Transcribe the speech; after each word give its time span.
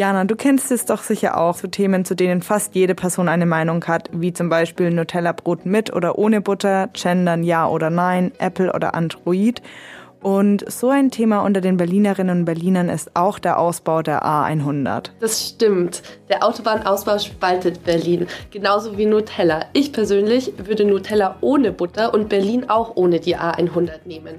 Jana, 0.00 0.24
du 0.24 0.34
kennst 0.34 0.72
es 0.72 0.86
doch 0.86 1.02
sicher 1.02 1.36
auch 1.36 1.56
zu 1.56 1.68
Themen, 1.68 2.06
zu 2.06 2.16
denen 2.16 2.40
fast 2.40 2.74
jede 2.74 2.94
Person 2.94 3.28
eine 3.28 3.44
Meinung 3.44 3.84
hat, 3.84 4.08
wie 4.14 4.32
zum 4.32 4.48
Beispiel 4.48 4.90
Nutella-Brot 4.90 5.66
mit 5.66 5.92
oder 5.92 6.16
ohne 6.16 6.40
Butter, 6.40 6.88
Gendern 6.94 7.42
ja 7.42 7.68
oder 7.68 7.90
nein, 7.90 8.32
Apple 8.38 8.72
oder 8.72 8.94
Android. 8.94 9.60
Und 10.22 10.64
so 10.72 10.88
ein 10.88 11.10
Thema 11.10 11.40
unter 11.40 11.60
den 11.60 11.76
Berlinerinnen 11.76 12.38
und 12.38 12.44
Berlinern 12.46 12.88
ist 12.88 13.14
auch 13.14 13.38
der 13.38 13.58
Ausbau 13.58 14.00
der 14.00 14.24
A100. 14.24 15.10
Das 15.20 15.50
stimmt. 15.50 16.02
Der 16.30 16.46
Autobahnausbau 16.46 17.18
spaltet 17.18 17.84
Berlin, 17.84 18.26
genauso 18.50 18.96
wie 18.96 19.04
Nutella. 19.04 19.66
Ich 19.74 19.92
persönlich 19.92 20.54
würde 20.56 20.86
Nutella 20.86 21.36
ohne 21.42 21.72
Butter 21.72 22.14
und 22.14 22.30
Berlin 22.30 22.70
auch 22.70 22.96
ohne 22.96 23.20
die 23.20 23.36
A100 23.36 24.06
nehmen. 24.06 24.36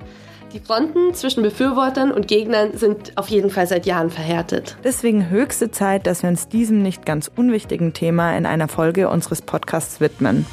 Die 0.54 0.60
Fronten 0.60 1.14
zwischen 1.14 1.44
Befürwortern 1.44 2.12
und 2.12 2.28
Gegnern 2.28 2.78
sind 2.78 3.18
auf 3.18 3.30
jeden 3.30 3.50
Fall 3.50 3.68
seit 3.68 3.86
Jahren 3.86 4.10
verhärtet. 4.10 4.76
Deswegen 4.84 5.30
höchste 5.30 5.72
Zeit, 5.72 6.06
dass 6.08 6.24
wir 6.24 6.30
uns 6.30 6.50
diesem 6.50 6.82
nicht 6.82 7.06
ganz 7.06 7.32
unwichtigen 7.34 7.94
Thema 7.94 8.36
in 8.36 8.46
einer 8.46 8.68
Folge 8.68 9.10
unseres 9.10 9.42
Podcasts 9.42 10.02
widmen. 10.02 10.46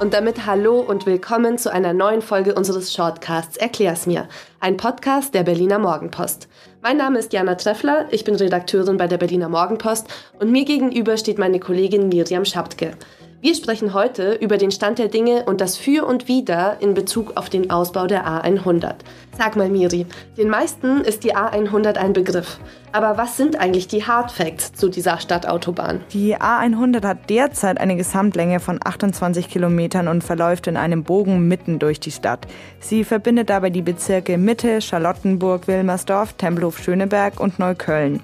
Und 0.00 0.14
damit 0.14 0.46
hallo 0.46 0.78
und 0.78 1.06
willkommen 1.06 1.58
zu 1.58 1.72
einer 1.72 1.92
neuen 1.92 2.22
Folge 2.22 2.54
unseres 2.54 2.94
Shortcasts 2.94 3.56
Erklär's 3.56 4.06
mir, 4.06 4.28
ein 4.60 4.76
Podcast 4.76 5.34
der 5.34 5.42
Berliner 5.42 5.80
Morgenpost. 5.80 6.46
Mein 6.82 6.98
Name 6.98 7.18
ist 7.18 7.32
Jana 7.32 7.56
Treffler, 7.56 8.06
ich 8.12 8.22
bin 8.22 8.36
Redakteurin 8.36 8.96
bei 8.96 9.08
der 9.08 9.18
Berliner 9.18 9.48
Morgenpost 9.48 10.06
und 10.38 10.52
mir 10.52 10.64
gegenüber 10.64 11.16
steht 11.16 11.38
meine 11.38 11.58
Kollegin 11.58 12.08
Miriam 12.08 12.44
Schaptke. 12.44 12.92
Wir 13.40 13.54
sprechen 13.54 13.94
heute 13.94 14.32
über 14.32 14.58
den 14.58 14.72
Stand 14.72 14.98
der 14.98 15.06
Dinge 15.06 15.44
und 15.44 15.60
das 15.60 15.76
Für 15.76 16.04
und 16.04 16.26
Wider 16.26 16.78
in 16.80 16.94
Bezug 16.94 17.36
auf 17.36 17.48
den 17.48 17.70
Ausbau 17.70 18.08
der 18.08 18.26
A100. 18.26 18.96
Sag 19.38 19.54
mal, 19.54 19.68
Miri, 19.68 20.06
den 20.36 20.48
meisten 20.48 21.02
ist 21.02 21.22
die 21.22 21.36
A100 21.36 21.98
ein 21.98 22.14
Begriff. 22.14 22.58
Aber 22.90 23.16
was 23.16 23.36
sind 23.36 23.54
eigentlich 23.54 23.86
die 23.86 24.04
Hard 24.04 24.32
Facts 24.32 24.72
zu 24.72 24.88
dieser 24.88 25.20
Stadtautobahn? 25.20 26.00
Die 26.12 26.36
A100 26.36 27.06
hat 27.06 27.30
derzeit 27.30 27.78
eine 27.78 27.94
Gesamtlänge 27.94 28.58
von 28.58 28.80
28 28.82 29.48
Kilometern 29.48 30.08
und 30.08 30.24
verläuft 30.24 30.66
in 30.66 30.76
einem 30.76 31.04
Bogen 31.04 31.46
mitten 31.46 31.78
durch 31.78 32.00
die 32.00 32.10
Stadt. 32.10 32.48
Sie 32.80 33.04
verbindet 33.04 33.50
dabei 33.50 33.70
die 33.70 33.82
Bezirke 33.82 34.36
Mitte, 34.36 34.80
Charlottenburg, 34.80 35.68
Wilmersdorf, 35.68 36.32
Tempelhof-Schöneberg 36.32 37.38
und 37.38 37.60
Neukölln. 37.60 38.20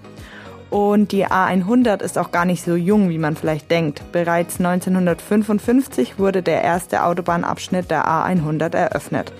Und 0.70 1.12
die 1.12 1.26
A100 1.26 2.02
ist 2.02 2.18
auch 2.18 2.32
gar 2.32 2.44
nicht 2.44 2.64
so 2.64 2.74
jung, 2.74 3.08
wie 3.08 3.18
man 3.18 3.36
vielleicht 3.36 3.70
denkt. 3.70 4.02
Bereits 4.12 4.58
1955 4.58 6.18
wurde 6.18 6.42
der 6.42 6.62
erste 6.62 7.04
Autobahnabschnitt 7.04 7.90
der 7.90 8.06
A100 8.06 8.74
eröffnet. 8.74 9.32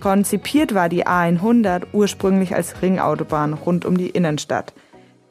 Konzipiert 0.00 0.74
war 0.74 0.88
die 0.88 1.06
A100 1.06 1.84
ursprünglich 1.92 2.54
als 2.54 2.82
Ringautobahn 2.82 3.54
rund 3.54 3.84
um 3.84 3.96
die 3.96 4.10
Innenstadt. 4.10 4.74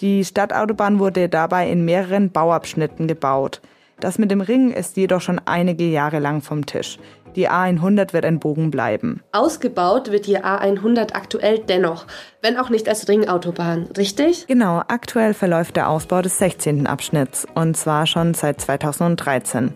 Die 0.01 0.25
Stadtautobahn 0.25 0.99
wurde 0.99 1.29
dabei 1.29 1.69
in 1.69 1.85
mehreren 1.85 2.31
Bauabschnitten 2.31 3.07
gebaut. 3.07 3.61
Das 3.99 4.17
mit 4.17 4.31
dem 4.31 4.41
Ring 4.41 4.71
ist 4.71 4.97
jedoch 4.97 5.21
schon 5.21 5.39
einige 5.45 5.85
Jahre 5.85 6.19
lang 6.19 6.41
vom 6.41 6.65
Tisch. 6.65 6.99
Die 7.35 7.49
A100 7.49 8.13
wird 8.13 8.25
ein 8.25 8.39
Bogen 8.39 8.71
bleiben. 8.71 9.21
Ausgebaut 9.31 10.11
wird 10.11 10.25
die 10.25 10.39
A100 10.39 11.13
aktuell 11.13 11.59
dennoch, 11.59 12.05
wenn 12.41 12.57
auch 12.57 12.69
nicht 12.69 12.87
als 12.87 13.07
Ringautobahn, 13.09 13.89
richtig? 13.97 14.47
Genau, 14.47 14.81
aktuell 14.87 15.33
verläuft 15.33 15.75
der 15.75 15.89
Ausbau 15.89 16.21
des 16.21 16.37
16. 16.37 16.87
Abschnitts 16.87 17.45
und 17.53 17.75
zwar 17.75 18.07
schon 18.07 18.33
seit 18.33 18.61
2013. 18.61 19.73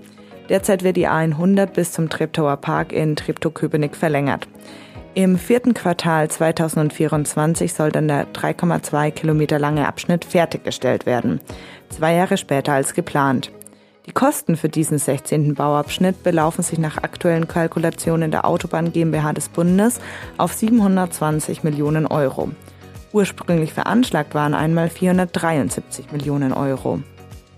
Derzeit 0.47 0.83
wird 0.83 0.97
die 0.97 1.07
A100 1.07 1.67
bis 1.67 1.91
zum 1.91 2.09
Treptower 2.09 2.57
Park 2.57 2.91
in 2.91 3.15
Treptow-Köpenick 3.15 3.95
verlängert. 3.95 4.47
Im 5.13 5.37
vierten 5.37 5.73
Quartal 5.73 6.29
2024 6.29 7.73
soll 7.73 7.91
dann 7.91 8.07
der 8.07 8.27
3,2 8.31 9.11
Kilometer 9.11 9.59
lange 9.59 9.87
Abschnitt 9.87 10.23
fertiggestellt 10.23 11.05
werden. 11.05 11.41
Zwei 11.89 12.13
Jahre 12.13 12.37
später 12.37 12.73
als 12.73 12.93
geplant. 12.93 13.51
Die 14.09 14.13
Kosten 14.15 14.57
für 14.57 14.69
diesen 14.69 14.97
16. 14.97 15.53
Bauabschnitt 15.53 16.23
belaufen 16.23 16.63
sich 16.63 16.79
nach 16.79 16.97
aktuellen 16.97 17.47
Kalkulationen 17.47 18.31
der 18.31 18.43
Autobahn 18.43 18.91
GmbH 18.91 19.33
des 19.33 19.49
Bundes 19.49 19.99
auf 20.39 20.51
720 20.51 21.63
Millionen 21.63 22.07
Euro. 22.07 22.49
Ursprünglich 23.13 23.71
veranschlagt 23.71 24.33
waren 24.33 24.55
einmal 24.55 24.89
473 24.89 26.11
Millionen 26.11 26.53
Euro. 26.53 27.01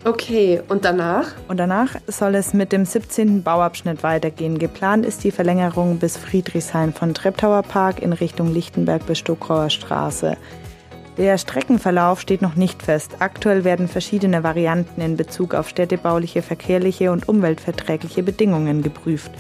Okay, 0.04 0.62
und 0.68 0.84
danach? 0.84 1.28
Und 1.48 1.56
danach 1.56 1.96
soll 2.08 2.36
es 2.36 2.54
mit 2.54 2.74
dem 2.74 2.84
17. 2.84 3.44
Bauabschnitt 3.44 4.04
weitergehen. 4.04 4.60
Geplant 4.60 5.06
ist 5.06 5.24
die 5.24 5.32
Verlängerung 5.32 6.00
bis 6.00 6.18
Friedrichshain 6.18 6.92
von 6.92 7.14
Treptower 7.14 7.62
Park 7.62 8.02
in 8.02 8.12
Richtung 8.12 8.54
Lichtenberg 8.54 9.06
bis 9.06 9.20
Stuckauer 9.20 9.70
Straße. 9.70 10.36
Der 11.18 11.38
Streckenverlauf 11.38 12.22
steht 12.22 12.42
noch 12.42 12.56
nicht 12.56 12.82
fest. 12.82 13.18
Aktuell 13.20 13.64
werden 13.64 13.88
verschiedene 13.90 14.44
Varianten 14.44 15.02
in 15.02 15.18
Bezug 15.18 15.54
auf 15.54 15.68
städtebauliche, 15.68 16.42
verkehrliche 16.42 17.12
und 17.12 17.28
umweltverträgliche 17.28 18.24
Bedingungen 18.24 18.82
geprüft. 18.82 19.32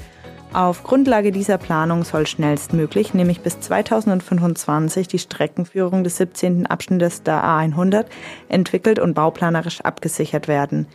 Auf 0.54 0.84
Grundlage 0.84 1.32
dieser 1.32 1.58
Planung 1.58 2.04
soll 2.04 2.28
schnellstmöglich, 2.28 3.14
nämlich 3.14 3.40
bis 3.40 3.62
2025, 3.62 5.08
die 5.08 5.20
Streckenführung 5.20 6.04
des 6.04 6.18
17. 6.18 6.66
Abschnittes 6.66 7.24
der 7.24 7.42
A100 7.42 8.06
entwickelt 8.50 9.00
und 9.00 9.14
bauplanerisch 9.14 9.80
abgesichert 9.80 10.50
werden. 10.50 10.88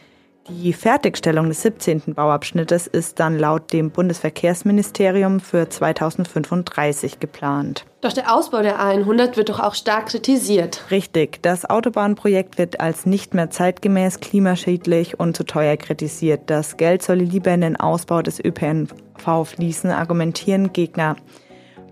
Die 0.48 0.72
Fertigstellung 0.72 1.48
des 1.48 1.62
17. 1.62 2.14
Bauabschnittes 2.14 2.86
ist 2.86 3.18
dann 3.18 3.36
laut 3.36 3.72
dem 3.72 3.90
Bundesverkehrsministerium 3.90 5.40
für 5.40 5.68
2035 5.68 7.18
geplant. 7.18 7.84
Doch 8.00 8.12
der 8.12 8.32
Ausbau 8.32 8.62
der 8.62 8.78
A100 8.78 9.36
wird 9.36 9.48
doch 9.48 9.58
auch 9.58 9.74
stark 9.74 10.06
kritisiert. 10.06 10.84
Richtig, 10.92 11.42
das 11.42 11.68
Autobahnprojekt 11.68 12.58
wird 12.58 12.78
als 12.78 13.06
nicht 13.06 13.34
mehr 13.34 13.50
zeitgemäß, 13.50 14.20
klimaschädlich 14.20 15.18
und 15.18 15.36
zu 15.36 15.42
teuer 15.42 15.76
kritisiert. 15.76 16.42
Das 16.46 16.76
Geld 16.76 17.02
solle 17.02 17.24
lieber 17.24 17.52
in 17.52 17.62
den 17.62 17.76
Ausbau 17.76 18.22
des 18.22 18.38
ÖPNV 18.38 19.44
fließen, 19.44 19.90
argumentieren 19.90 20.72
Gegner. 20.72 21.16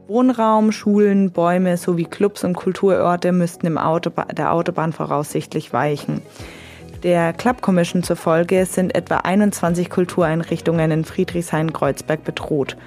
Wohnraum, 0.07 0.71
Schulen, 0.71 1.33
Bäume 1.33 1.77
sowie 1.77 2.05
Clubs 2.05 2.45
und 2.45 2.55
Kulturorte 2.55 3.33
müssten 3.33 3.67
im 3.67 3.79
Autoba 3.79 4.27
der 4.27 4.53
Autobahn 4.53 4.93
voraussichtlich 4.93 5.73
weichen. 5.73 6.23
Der 7.05 7.35
Club 7.35 7.61
Commission 7.61 8.03
zufolge 8.03 8.65
sind 8.65 8.95
etwa 8.95 9.17
21 9.19 9.91
Kultureinrichtungen 9.91 10.91
in 10.91 11.05
Friedrichshain-Kreuzberg 11.05 12.25
bedroht. 12.25 12.79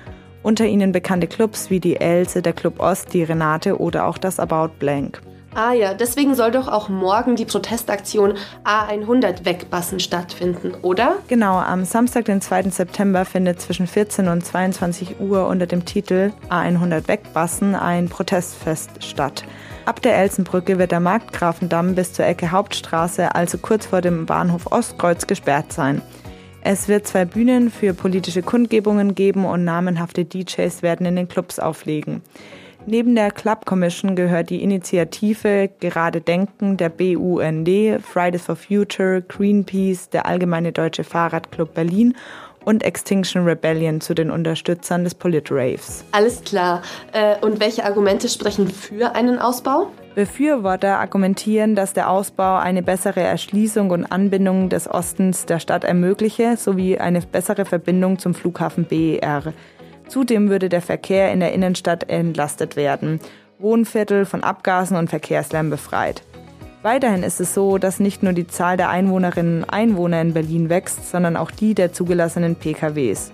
Unter 0.42 0.66
ihnen 0.66 0.92
bekannte 0.92 1.28
Clubs 1.28 1.70
wie 1.70 1.80
die 1.80 1.98
Else, 1.98 2.42
der 2.42 2.54
Club 2.54 2.80
Ost, 2.80 3.14
die 3.14 3.22
Renate 3.22 3.80
oder 3.80 4.08
auch 4.08 4.18
das 4.18 4.40
About 4.40 4.70
Blank. 4.80 5.22
Ah 5.60 5.74
ja, 5.74 5.96
deswegen 5.96 6.36
soll 6.36 6.52
doch 6.52 6.68
auch 6.68 6.88
morgen 6.88 7.36
die 7.36 7.46
Protestaktion 7.46 8.36
A100 8.64 9.44
wegbassen 9.44 10.00
stattfinden, 10.00 10.76
oder? 10.84 11.16
Genau, 11.30 11.58
am 11.58 11.84
Samstag, 11.84 12.26
den 12.26 12.42
2. 12.42 12.70
September, 12.70 13.26
findet 13.26 13.60
zwischen 13.60 13.88
14 13.88 14.28
und 14.28 14.46
22 14.46 15.20
Uhr 15.20 15.48
unter 15.48 15.66
dem 15.66 15.84
Titel 15.84 16.32
A100 16.52 17.08
wegbassen 17.08 17.74
ein 17.74 18.08
Protestfest 18.08 19.04
statt. 19.04 19.46
Ab 19.86 20.00
der 20.04 20.16
Elsenbrücke 20.20 20.78
wird 20.78 20.92
der 20.92 21.00
Markgrafendamm 21.00 21.96
bis 21.96 22.14
zur 22.14 22.28
Ecke 22.28 22.52
Hauptstraße, 22.52 23.34
also 23.34 23.58
kurz 23.58 23.88
vor 23.88 24.02
dem 24.02 24.28
Bahnhof 24.28 24.72
Ostkreuz, 24.72 25.26
gesperrt 25.26 25.74
sein. 25.74 26.04
Es 26.62 26.88
wird 26.88 27.08
zwei 27.08 27.26
Bühnen 27.26 27.72
für 27.72 27.96
politische 27.96 28.44
Kundgebungen 28.44 29.16
geben 29.16 29.44
und 29.44 29.64
namenhafte 29.64 30.24
DJs 30.24 30.84
werden 30.84 31.08
in 31.08 31.16
den 31.16 31.28
Clubs 31.28 31.58
auflegen. 31.58 32.22
Neben 32.90 33.16
der 33.16 33.32
Club 33.32 33.66
Commission 33.66 34.16
gehört 34.16 34.50
die 34.50 34.64
Initiative 34.64 35.70
Gerade 35.82 36.22
Denken 36.22 36.78
der 36.78 36.88
BUND, 36.88 37.70
Fridays 38.02 38.44
for 38.44 38.56
Future, 38.56 39.22
Greenpeace, 39.28 40.10
der 40.10 40.26
Allgemeine 40.26 40.72
Deutsche 40.72 41.04
Fahrradclub 41.04 41.74
Berlin 41.74 42.16
und 42.64 42.84
Extinction 42.84 43.44
Rebellion 43.44 44.00
zu 44.00 44.14
den 44.14 44.32
Unterstützern 44.32 45.04
des 45.04 45.16
Polit-Raves. 45.16 46.06
Alles 46.14 46.42
klar. 46.46 46.82
Äh, 47.12 47.36
und 47.42 47.60
welche 47.60 47.84
Argumente 47.84 48.30
sprechen 48.30 48.70
für 48.70 49.16
einen 49.16 49.38
Ausbau? 49.38 49.88
Befürworter 50.16 50.98
argumentieren, 50.98 51.76
dass 51.76 51.92
der 51.92 52.10
Ausbau 52.10 52.58
eine 52.58 52.84
bessere 52.84 53.22
Erschließung 53.22 53.92
und 53.92 54.06
Anbindung 54.06 54.70
des 54.70 54.90
Ostens 54.90 55.46
der 55.46 55.60
Stadt 55.60 55.84
ermögliche, 55.84 56.56
sowie 56.56 56.98
eine 56.98 57.20
bessere 57.20 57.66
Verbindung 57.66 58.18
zum 58.18 58.34
Flughafen 58.34 58.86
BER. 58.86 59.54
Zudem 60.08 60.50
würde 60.50 60.70
der 60.70 60.82
Verkehr 60.82 61.32
in 61.32 61.40
der 61.40 61.54
Innenstadt 61.54 62.10
entlastet 62.10 62.76
werden, 62.76 63.20
Wohnviertel 63.60 64.26
von 64.26 64.44
Abgasen 64.44 64.98
und 64.98 65.10
Verkehrslärm 65.10 65.70
befreit. 65.70 66.22
Weiterhin 66.84 67.24
ist 67.24 67.42
es 67.42 67.54
so, 67.54 67.78
dass 67.78 68.00
nicht 68.00 68.24
nur 68.24 68.34
die 68.34 68.48
Zahl 68.48 68.78
der 68.78 68.90
Einwohnerinnen 68.90 69.64
und 69.64 69.70
Einwohner 69.70 70.22
in 70.22 70.34
Berlin 70.34 70.70
wächst, 70.70 71.10
sondern 71.10 71.36
auch 71.36 71.52
die 71.52 71.74
der 71.74 71.92
zugelassenen 71.92 72.56
PKWs. 72.56 73.32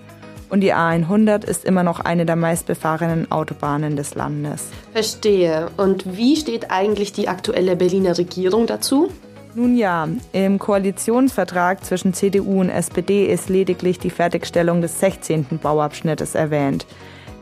Und 0.50 0.62
die 0.62 0.74
A100 0.74 1.46
ist 1.46 1.66
immer 1.66 1.84
noch 1.84 2.00
eine 2.00 2.26
der 2.26 2.36
meistbefahrenen 2.36 3.32
Autobahnen 3.32 3.96
des 3.96 4.16
Landes. 4.16 4.70
Verstehe. 4.92 5.70
Und 5.78 6.16
wie 6.16 6.36
steht 6.36 6.72
eigentlich 6.72 7.12
die 7.12 7.28
aktuelle 7.28 7.76
Berliner 7.76 8.18
Regierung 8.18 8.68
dazu? 8.68 9.10
Nun 9.56 9.78
ja, 9.78 10.08
im 10.32 10.58
Koalitionsvertrag 10.58 11.86
zwischen 11.86 12.16
CDU 12.16 12.62
und 12.62 12.70
SPD 12.70 13.28
ist 13.28 13.50
lediglich 13.50 14.00
die 14.00 14.10
Fertigstellung 14.10 14.82
des 14.82 15.00
16. 15.00 15.60
Bauabschnittes 15.62 16.34
erwähnt. 16.34 16.88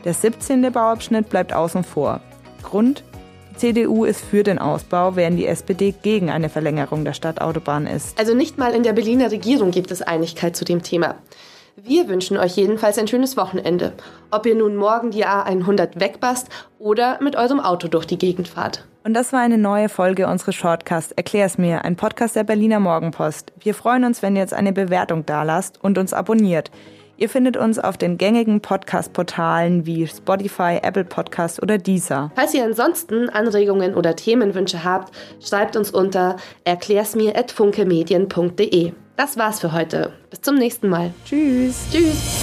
Der 0.04 0.12
17. 0.12 0.70
Bauabschnitt 0.70 1.30
bleibt 1.30 1.54
außen 1.54 1.84
vor. 1.84 2.20
Grund? 2.62 3.02
Die 3.52 3.56
CDU 3.56 4.04
ist 4.04 4.20
für 4.22 4.42
den 4.42 4.58
Ausbau, 4.58 5.16
während 5.16 5.38
die 5.38 5.46
SPD 5.46 5.94
gegen 6.02 6.28
eine 6.28 6.50
Verlängerung 6.50 7.04
der 7.06 7.14
Stadtautobahn 7.14 7.86
ist. 7.86 8.18
Also 8.18 8.34
nicht 8.34 8.58
mal 8.58 8.74
in 8.74 8.82
der 8.82 8.92
Berliner 8.92 9.30
Regierung 9.30 9.70
gibt 9.70 9.90
es 9.90 10.02
Einigkeit 10.02 10.54
zu 10.54 10.66
dem 10.66 10.82
Thema. 10.82 11.14
Wir 11.76 12.08
wünschen 12.08 12.36
euch 12.36 12.56
jedenfalls 12.56 12.98
ein 12.98 13.08
schönes 13.08 13.36
Wochenende. 13.36 13.94
Ob 14.30 14.44
ihr 14.44 14.54
nun 14.54 14.76
morgen 14.76 15.10
die 15.10 15.24
A100 15.24 15.98
wegbast 15.98 16.48
oder 16.78 17.18
mit 17.22 17.34
eurem 17.34 17.60
Auto 17.60 17.88
durch 17.88 18.06
die 18.06 18.18
Gegend 18.18 18.46
fahrt. 18.46 18.84
Und 19.04 19.14
das 19.14 19.32
war 19.32 19.40
eine 19.40 19.58
neue 19.58 19.88
Folge 19.88 20.28
unseres 20.28 20.54
Shortcasts 20.54 21.10
Erklär's 21.12 21.58
mir, 21.58 21.84
ein 21.84 21.96
Podcast 21.96 22.36
der 22.36 22.44
Berliner 22.44 22.78
Morgenpost. 22.78 23.52
Wir 23.58 23.74
freuen 23.74 24.04
uns, 24.04 24.22
wenn 24.22 24.36
ihr 24.36 24.42
jetzt 24.42 24.54
eine 24.54 24.72
Bewertung 24.72 25.26
dalasst 25.26 25.82
und 25.82 25.98
uns 25.98 26.12
abonniert. 26.12 26.70
Ihr 27.16 27.28
findet 27.28 27.56
uns 27.56 27.78
auf 27.78 27.96
den 27.96 28.18
gängigen 28.18 28.60
Podcast-Portalen 28.60 29.86
wie 29.86 30.06
Spotify, 30.06 30.78
Apple 30.82 31.04
Podcast 31.04 31.62
oder 31.62 31.78
Deezer. 31.78 32.30
Falls 32.34 32.52
ihr 32.52 32.64
ansonsten 32.64 33.30
Anregungen 33.30 33.94
oder 33.94 34.16
Themenwünsche 34.16 34.84
habt, 34.84 35.14
schreibt 35.40 35.76
uns 35.76 35.90
unter 35.90 36.36
erklärsmir.funkemedien.de. 36.64 38.92
Das 39.16 39.36
war's 39.36 39.60
für 39.60 39.72
heute. 39.72 40.12
Bis 40.30 40.40
zum 40.40 40.56
nächsten 40.56 40.88
Mal. 40.88 41.12
Tschüss. 41.24 41.86
Tschüss. 41.92 42.41